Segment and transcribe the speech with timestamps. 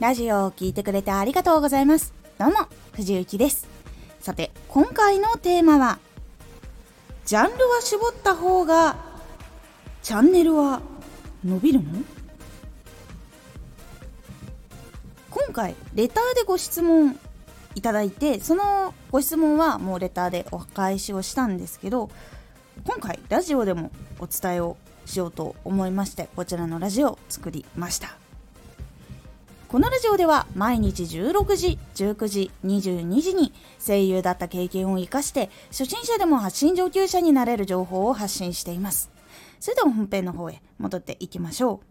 [0.00, 2.14] ラジオを聴いてくれてありがとうございます。
[2.38, 3.66] どうも、藤幸です。
[4.20, 5.98] さて、今回のテーマは、
[7.24, 8.96] ジャンルは絞った方が、
[10.04, 10.82] チャンネルは
[11.44, 11.90] 伸びるの？
[15.30, 17.18] 今回、レターでご質問
[17.74, 22.08] いただいて、そのご質問はもうレターでお返しをしたんですけど、
[22.84, 23.90] 今回、ラジオでも
[24.20, 24.76] お伝えを
[25.06, 28.16] しようと思いまして、こちらのラジオを作りました。
[29.68, 39.10] このラジオでは毎日16時、19時、22時に声優だった経験を生かして初心者でも発信上級者になれる情報を発信しています。
[39.60, 41.88] それでは本編の方へ戻っていきましょう。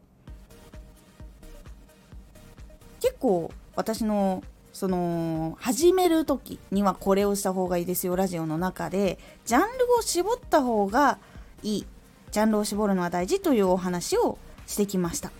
[2.99, 11.19] 結構私のその始める時にはこれをした方がいいですよラジオの中でジャンルを絞った方が
[11.61, 11.85] いい
[12.31, 15.31] ジャンルを絞るのは大事というお話をしてきました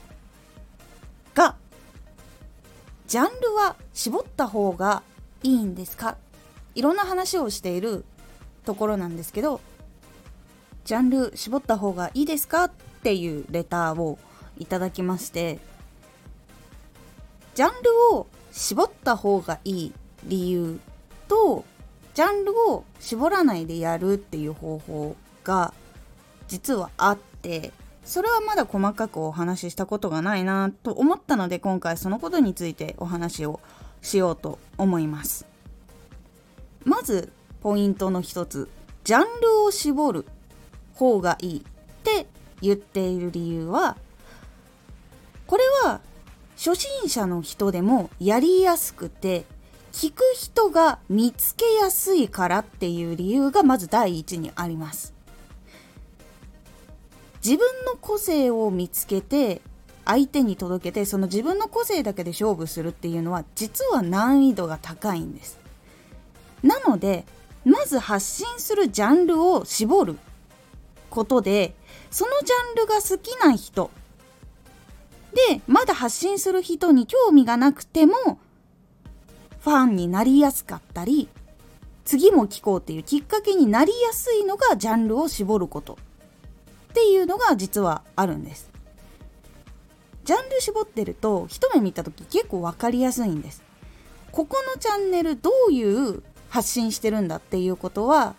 [3.08, 5.02] ジャンルは絞った方が
[5.41, 6.18] いいんですか？
[6.76, 8.04] いろんな話をしている
[8.66, 9.62] ところなんですけど
[10.84, 12.66] ジャンル絞った方がいいですか？
[12.66, 12.72] っ
[13.04, 14.20] ていうレターを
[14.58, 15.60] いただきまして
[17.55, 19.94] ジャンルを絞った方がいい
[20.26, 20.80] 理由
[21.30, 21.64] と
[22.14, 25.74] ジャンルを絞らないでやるっていう方法が
[26.48, 27.71] 実はあって
[28.08, 33.60] それはまだ細かくお話ししたことがないなと思ったので今回そのことについてお話を
[34.02, 35.46] しようと思います。
[36.86, 38.70] まずポイントの一つ
[39.04, 40.26] ジャンルを絞る
[40.96, 41.64] 方がいいっ
[42.04, 42.27] て
[42.62, 43.98] 言っている理由は
[45.46, 45.99] これは
[46.55, 49.44] 初心者の人でもやりやすくて
[49.92, 55.16] 聞く人が見つけやすいからっていう理由がまず第一にあります。
[57.43, 59.62] 自分の個性を見つけて
[60.05, 65.59] 相手に届けてその自分の個性だけで勝負するっていうのは実は難易度が高いんです。
[66.64, 67.25] なので
[67.66, 70.18] まず発信するジャンルを絞る
[71.09, 71.75] ことで
[72.09, 73.92] そのジャンルが好きな人
[75.50, 78.40] でまだ発信する人に興味がなくても
[79.59, 81.28] ファンになりやすかったり
[82.06, 85.98] 次も聞こうっていうきっかけになりやすいのがジャンルを絞ること。
[86.97, 88.72] っていうのが実はあるんです。
[90.24, 93.62] ジャンル絞ってると一目見た時結構分かりやすいんです。
[94.31, 98.34] ここのチャンネルどういう発信してるんだっていうことは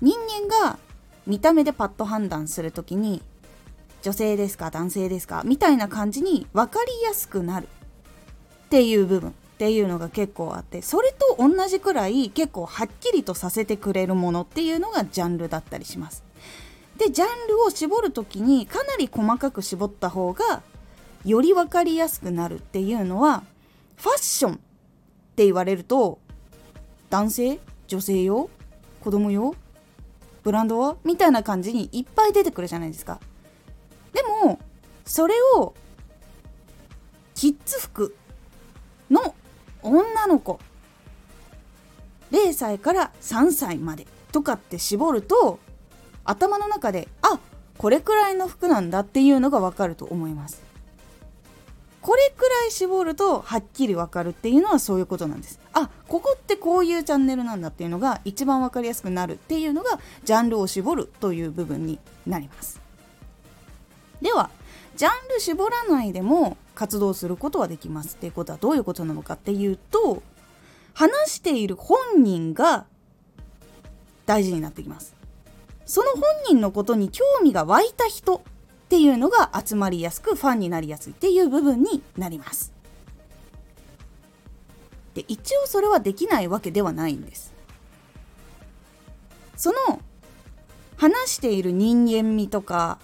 [0.00, 0.78] 人間が
[1.26, 3.20] 見た目でパッと判断する時に
[4.00, 7.68] 女性ですか男性ですかみたいな感じに分かりやすくなる。
[8.64, 9.30] っていう部分。
[9.30, 16.24] っていうのが結構あってそれと同じくらい結構はっきりとさせてくれるものっていうのがジャンルだったりします。
[16.96, 20.62] でジャンルを絞る時にかなり細かく絞った方が
[21.24, 23.44] より分かりやすくなるっていうのは
[23.96, 24.56] ファッションっ
[25.36, 26.18] て言われると
[27.10, 28.50] 男性女性用
[29.00, 29.54] 子供用
[30.42, 33.20] ブランドはみたいな感じにいっぱい出てくるじゃないですか。
[34.12, 34.58] でも
[35.04, 35.74] それを
[37.34, 38.14] キッズ服
[39.10, 39.34] の
[39.82, 40.60] 女の子
[42.30, 45.58] 0歳から3歳までとかって絞ると
[46.24, 47.38] 頭の中であ
[47.78, 50.62] これくらいの服なんだっていうのがわかると思います。
[52.00, 55.60] これくらい絞るとはっきりわかるっていうのはそういうことなんです。
[55.72, 62.80] あここってこういうチャンネルなんだっていうのが一番わかりやすくなるっていうのがジャンルを絞るという部分になります。
[64.20, 64.50] では
[64.96, 70.22] ジャンル絞らないでも活動することはできますっていうことはどういうことなのかっていうと
[70.94, 72.86] 話している本人が
[74.26, 75.21] 大事になってきます。
[75.86, 78.40] その本人のことに興味が湧いた人っ
[78.88, 82.72] ていうのが集まりやすくファンになりやすいっていう部分になります。
[85.14, 87.52] で一応それはできないわけではないんです。
[89.56, 90.00] その
[90.96, 92.98] 話している人間味とか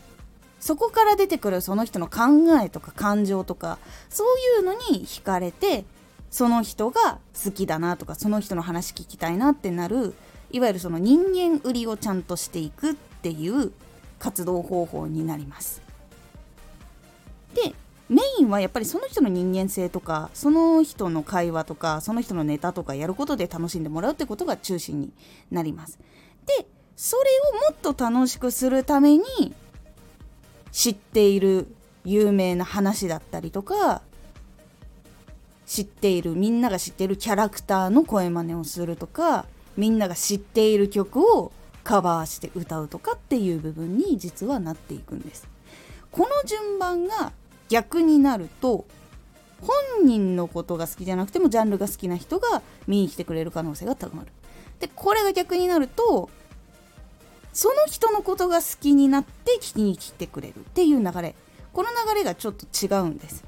[0.60, 2.20] そこから出てくるその人の考
[2.62, 3.78] えとか感情とか
[4.08, 5.84] そういうのに惹かれて
[6.30, 10.14] その人が好きだなとかその人の話聞きたいなってなる
[10.50, 13.72] いわゆるその人間売りをちゃんとしていくっていう
[14.18, 15.82] 活動方法になります。
[17.54, 17.74] で
[18.08, 25.12] メインはやっぱりその人の人間性とかその人の会話とかその人のネタとかやることで楽しんでもらうってことが中心に
[25.50, 25.98] なります。
[26.46, 26.66] で
[26.96, 29.24] それをもっと楽しくするために
[30.72, 31.66] 知っている
[32.04, 34.02] 有名な話だったりとか
[35.66, 39.44] 知っているみんなが知っているキャラクターの声真似をするとか
[39.78, 41.52] みんなが知っている曲を
[41.84, 45.48] カバーして歌うとかっていう部分に実はなっていくんです
[46.10, 47.32] この順番が
[47.68, 48.84] 逆になると
[49.60, 54.28] 本人のことが好きじゃなくてもジャンルが好きな人が見に来てくれる可能性が高まる。
[54.80, 56.30] でこれが逆になると
[57.52, 61.34] その人のことが好きになって聞きに来てくれるっていう流れ
[61.72, 63.44] この流れがちょっと違うんです。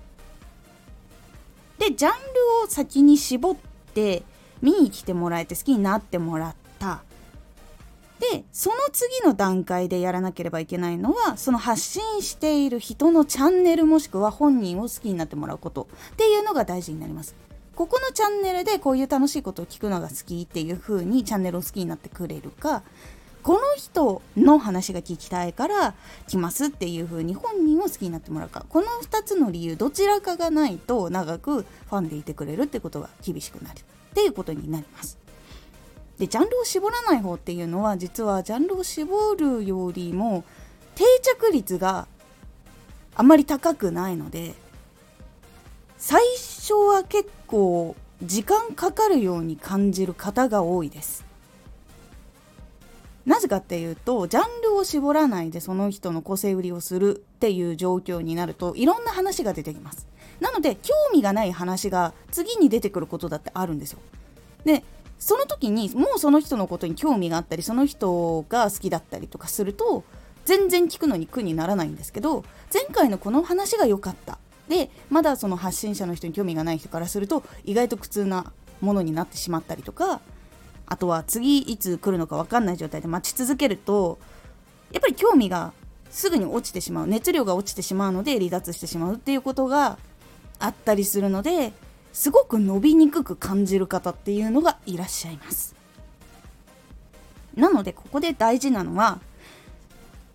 [1.78, 3.56] でジャンルを先に絞っ
[3.94, 4.22] て
[4.62, 7.02] 見に来てもらえて好きになってもらった。
[8.20, 17.34] でその次の段階でやらなければいけないのはその発信している人のチャンネルもしくは本人を好きになってもらうことっていうのが大事になります。
[17.74, 22.82] ここのチャンネルでこういう楽しいことを聞くのが好きっていう風にチャンネルを好きになってくれるか
[23.42, 25.94] この人の話が聞きたいから
[26.28, 28.66] 来ますっていう風に本人を好きになってもらうか。
[28.68, 33.82] この2つの理由どちらかがないと長くファンでいてくれるってことが厳しくなるっ
[34.14, 35.18] ていうことになります。
[36.18, 40.44] でジャンルを絞らない方っていうのは実はジャンルを絞るよりも
[40.94, 42.06] 定着率が
[43.14, 44.54] あまり高くないので
[45.96, 51.29] 最初は結構時間かかるように感じる方が多いです。
[53.26, 60.06] なぜかっていうとジャンルを絞らないでその人の個性売りをするっていう状況になるといろんな話が出てきます。
[60.40, 63.98] なので興味がない話が次に出てくることだってあるんですよ。
[64.64, 64.82] で
[65.18, 70.02] その時にもうその人のことに興味があったりその人が好きだったりとかすると
[70.46, 72.42] 全然聞くのに苦にならないんですけど
[72.72, 74.38] 前回のこの話が良かった。
[74.68, 80.20] でまだその発信者の人に興味がない人からすると意外と苦痛なものになってしまったりとか
[80.90, 84.18] あとは次いつ来るのか分かんない状態で待ち続けると
[84.92, 85.72] やっぱり興味が
[86.10, 87.06] すぐに落ちてしまう。
[87.06, 89.98] 熱量が落ちてしまうので離脱してしまうっていうことが
[90.58, 91.72] あったりするので
[92.12, 95.76] すごく伸びにくく感じる方っていうのがいらっしゃいます。
[97.54, 99.20] なのでここで大事なのは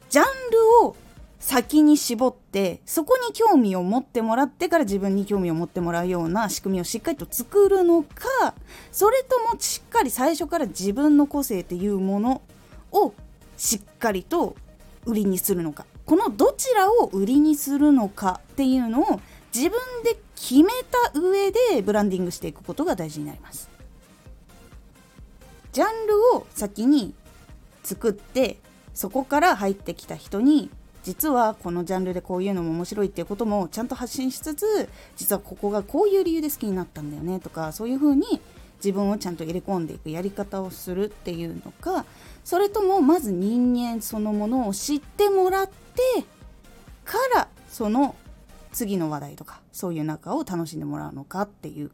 [0.10, 0.96] ジャンルを
[1.40, 8.56] 先に絞ってそこに興味を持ってもらってから自分に興味を持ってもらうような仕組みをしっかりと作るのか
[8.92, 12.42] それともしっかり最初から自分の個性っていうもの
[12.92, 13.14] を
[13.58, 14.56] しっかりと
[15.06, 15.86] 売りにするのか。
[16.06, 19.20] このどちらを売りにするのかっていうのを
[19.54, 23.70] 自分で決めた上でブランディングしていくことが大事になります。
[25.72, 27.14] ジャンルを先に
[27.84, 28.60] 作って
[28.94, 30.70] そこから入ってきた人に
[31.06, 38.42] 実はこのジャンルでこういうのも面白いっていうこともちゃんと発信しつつ実はここがこういう理由で好きになったんだよねとかそういうふうに
[38.78, 42.06] 自分をちゃんと入れ込んでいくやり方をするっていうのか
[42.44, 46.24] それともまず人間そのものを知ってもらって
[47.04, 48.16] からその
[48.74, 51.92] 次の話題とかそういう中を楽しんでもらうのかっていう。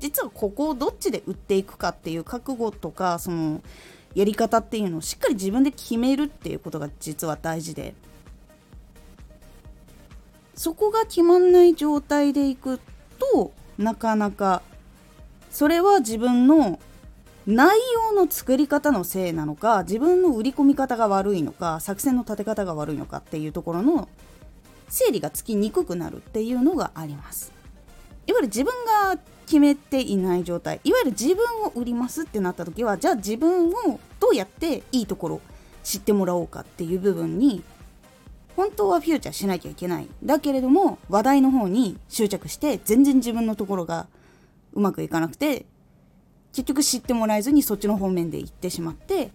[0.00, 3.60] 実はここをどっちで売っていくかっていう覚悟とかその
[4.14, 7.94] やり方っていうのをしっかり自分で決めるっていうことが実は大事で。
[10.58, 12.80] そこが決まんない状態でいく
[13.32, 14.60] となかなか
[15.50, 16.80] それは自分の
[17.46, 17.78] 内
[18.10, 24.08] 容の作り方のせいなのか自分の売り込み方が悪いのか作戦の立て方が悪いのかっていうところの
[24.88, 27.52] 整理がつきにくくなるっていうのがあります。
[28.26, 29.16] いわゆる自分が
[29.46, 33.72] 決めていない状態いわゆる自分を売りますってなった時はじゃあ自分を
[34.20, 35.40] どうやっていいところ
[35.84, 37.62] 知ってもらおうかっていう部分に
[38.58, 40.08] 本当はフューチャーしなきゃいけない。
[40.24, 44.08] だけれども話題の方に執着して全然自分のところが
[44.72, 45.64] うまくいかなくて
[46.52, 49.30] 結局知ってもらえずにそっちの方面で行ってしまって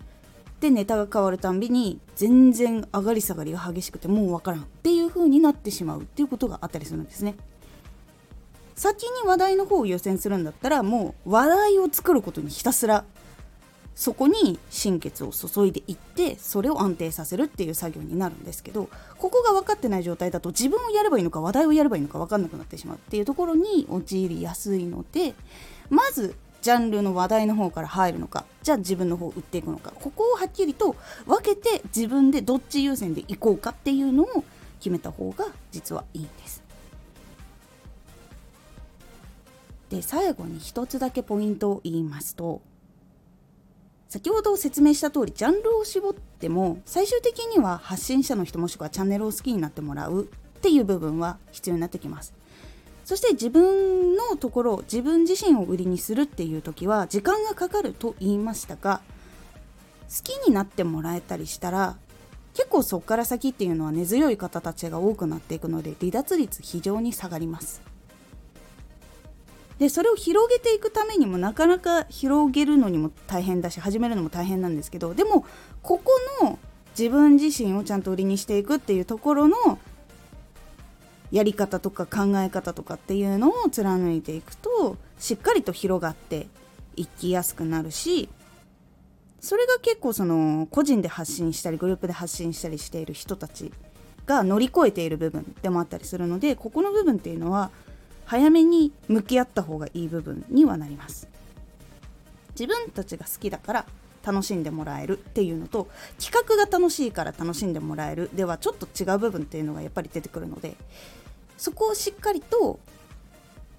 [0.59, 4.59] でネタが変わるたんびに全然上がり下がりが激しくてもうわからん。
[4.63, 7.35] っていう風になってしまうっていうことがあったりするんですね。
[8.75, 13.05] 先に話題の方を優先するんだったらもう話題を作ることにひたすら
[13.95, 25.35] そこに心血を注いでいってそれを安定させるっていう作業になるんですけどここが分かってない状態だと自分をやればいいのか話題をやればいいのか分かんなくなってしまうっていうところに陥りやすいので
[25.89, 30.95] まずジャンルの話題の方から入るのかじゃあ自分の方を売っていくのかここをはっきりと
[31.27, 34.43] 分けて自分でどっち優先でいこうかっていうのを
[34.79, 36.63] 決めた方が実はいいんです。
[39.89, 42.61] で最後に一つだけポイントを言いますと
[44.13, 52.31] 先ほど説明した通りジャンルを絞っても最終的には発信者の人もしくはチャンネルを好きになってもらうっていう部分は必要になってきます。
[53.05, 59.01] そして自分のところ自分自身を売りにするっていう時は時間がかかると言いましたが
[60.07, 61.97] 好きになってもらえたりしたら
[62.53, 67.81] 結構そっから先っていうのは根強い方たちが多くなっていくので離脱率非常に下がります。
[69.83, 75.45] でそれを広げていくためにもなかなか広げるのにも大変だし始めるのも大変なんですけどでも
[75.81, 76.11] ここ
[76.41, 76.57] の
[76.97, 79.77] 自分自身をちゃんと売りにしていくっていうところの
[81.31, 86.47] やり方とか考え方とかっていうのを貫いていくとしっかりと広がって
[86.95, 88.29] いきやすくなるし
[89.41, 93.73] それが結構その個人で発信したりグループで発信したりしている人たち
[94.25, 97.69] が乗り越えている部分でもあったりするのでここの部分っていうのは
[98.25, 101.27] 早めに向き合った方がいい部分にはなります。
[102.51, 103.85] 自分たちが好きだから
[104.25, 105.87] 楽しんでもらえるっていうのと
[106.19, 110.75] 企画が楽しいから楽しんでもらえるではちょっと違う部分っていうのがやっぱり出てくるので
[111.57, 112.79] そこをしっかりと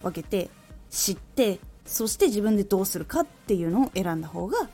[0.02, 0.50] 分けて
[0.90, 4.68] 知ってそして自分でどうするかっていうのを選んだ方が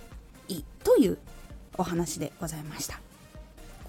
[0.48, 1.18] いいという
[1.78, 3.09] お話でございました。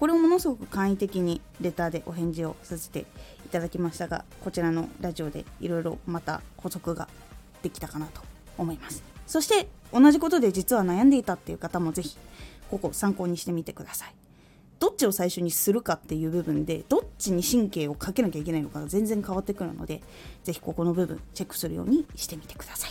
[0.02, 3.06] これをものすごく簡易的にレターでお返事をさせて
[3.46, 7.06] いただきましたがこちらのラジオでいろいろまた補足が
[7.62, 8.20] できたかなと
[8.58, 9.04] 思います。
[9.28, 12.16] そして同じことで実は悩んでいたっていう方もぜひ
[12.68, 14.14] ここ参考にしてみてください。
[14.80, 20.02] どっちを最初にするかっていう部分でどっちに神経をかけなきゃいけないのかが全然変わってくるので
[20.42, 22.90] ぜひここの部分チェックするようにしてみてください。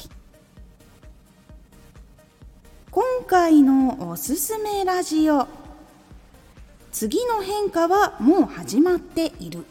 [2.89, 5.61] 今回のおすすめラジオ
[6.91, 9.65] 次の変化はもう始まっている。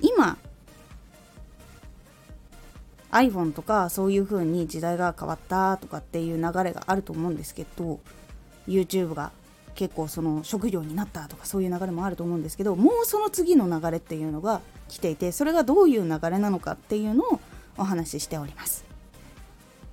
[0.00, 0.36] 今
[3.10, 8.00] iPhone とかそういう風に時代が変わったとかっていう流れがあると思うんですけど
[8.68, 9.30] YouTube が
[9.74, 17.40] 結構その職業になったとかそういう流れもあると思うんですけどもうその次の流れっていうのが来ていてそれがどういう流れなのかっていうのを
[17.78, 18.93] お話ししております。